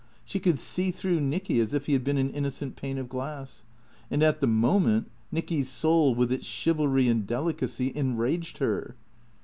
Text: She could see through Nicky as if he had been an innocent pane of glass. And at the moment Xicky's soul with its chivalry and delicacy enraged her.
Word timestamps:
She 0.25 0.39
could 0.39 0.57
see 0.57 0.89
through 0.89 1.19
Nicky 1.19 1.59
as 1.59 1.75
if 1.75 1.85
he 1.85 1.93
had 1.93 2.03
been 2.03 2.17
an 2.17 2.31
innocent 2.31 2.75
pane 2.75 2.97
of 2.97 3.07
glass. 3.07 3.63
And 4.09 4.23
at 4.23 4.39
the 4.39 4.47
moment 4.47 5.11
Xicky's 5.31 5.69
soul 5.69 6.15
with 6.15 6.31
its 6.31 6.47
chivalry 6.47 7.07
and 7.07 7.27
delicacy 7.27 7.95
enraged 7.95 8.57
her. 8.57 8.95